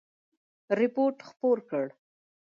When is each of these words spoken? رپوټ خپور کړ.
رپوټ 0.79 1.15
خپور 1.29 1.57
کړ. 1.69 1.85